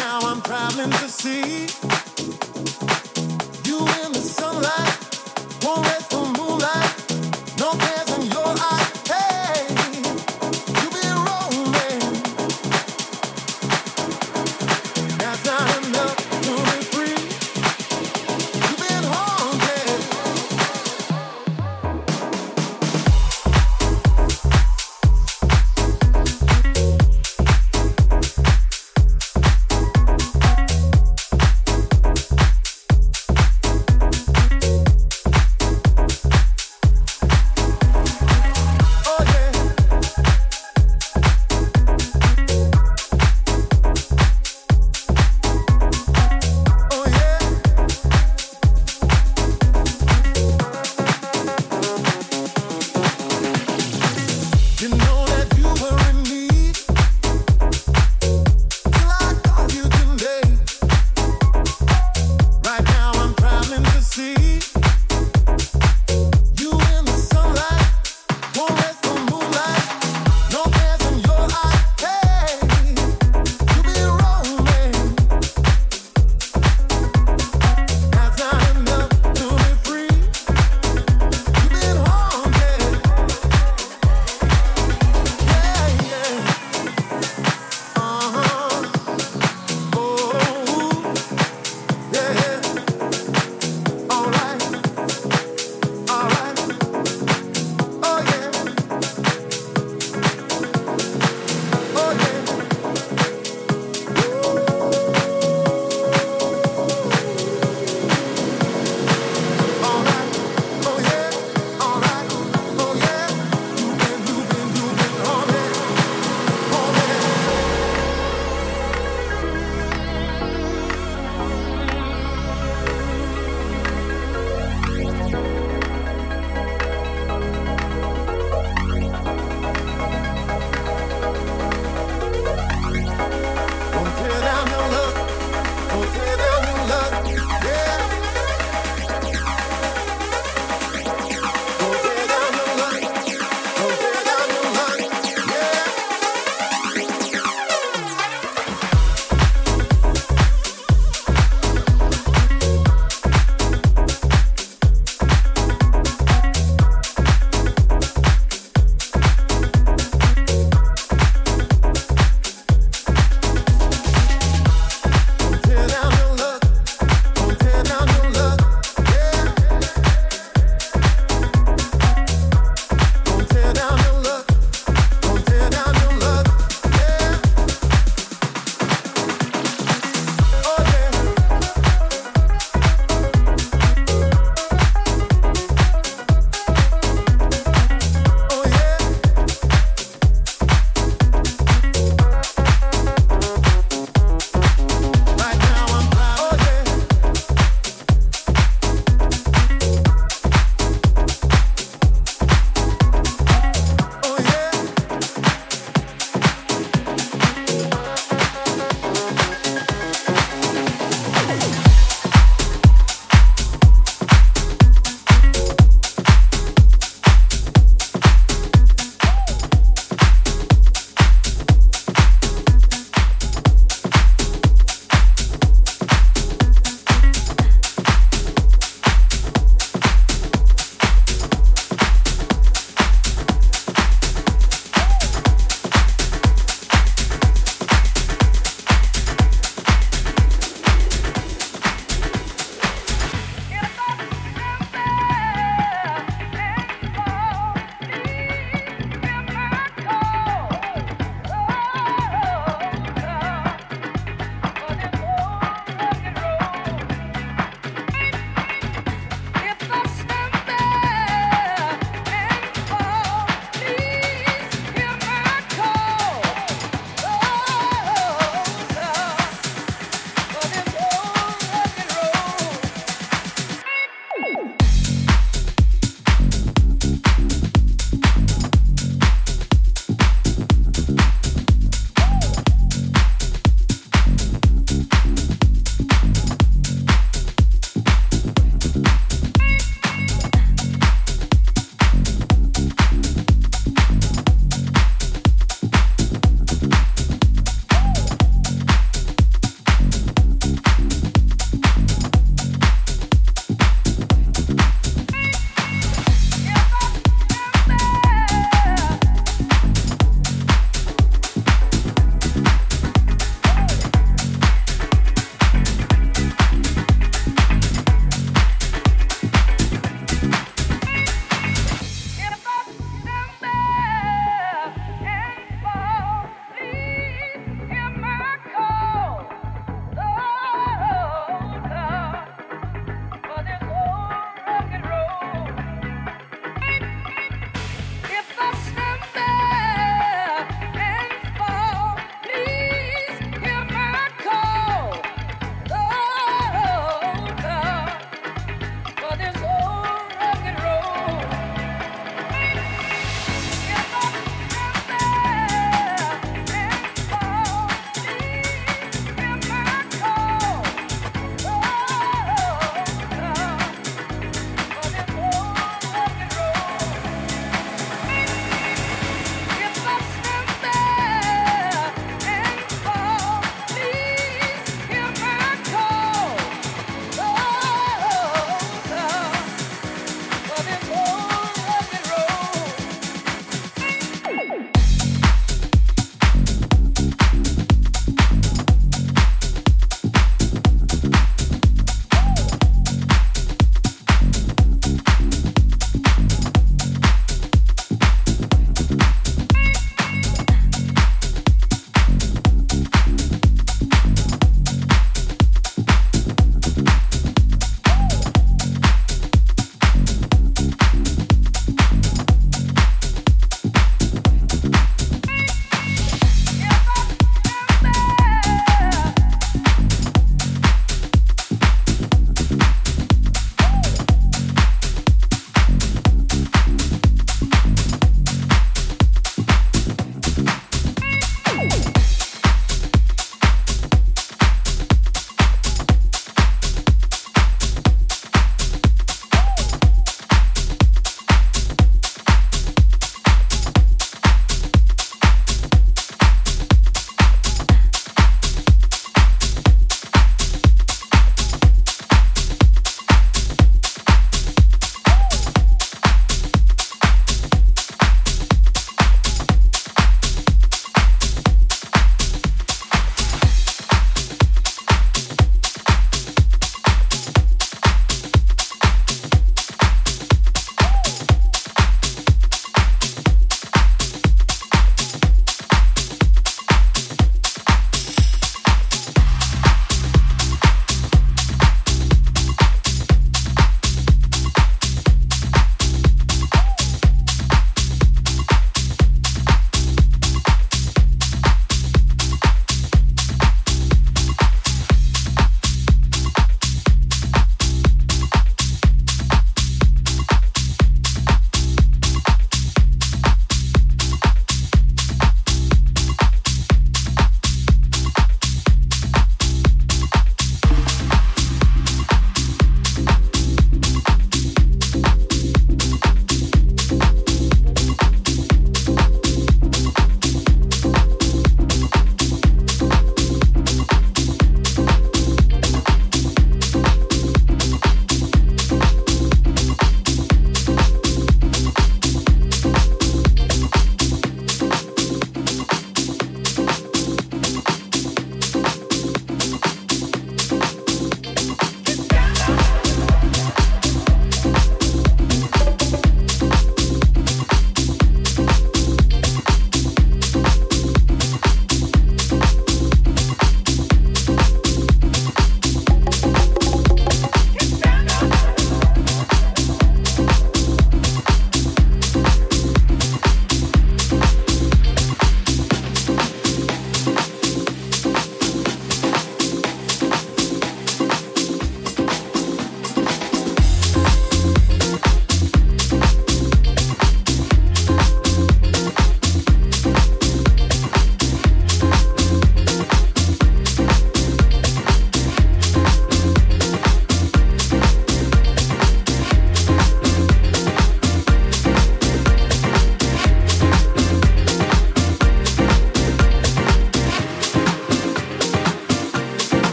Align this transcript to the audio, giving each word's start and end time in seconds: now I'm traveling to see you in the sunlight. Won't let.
now 0.00 0.20
I'm 0.22 0.40
traveling 0.42 0.90
to 0.90 1.08
see 1.08 1.66
you 3.68 3.78
in 4.04 4.12
the 4.12 4.20
sunlight. 4.20 4.96
Won't 5.64 5.82
let. 5.86 6.07